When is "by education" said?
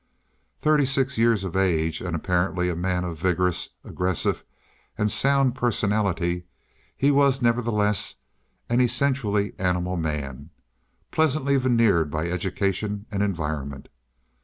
12.09-13.05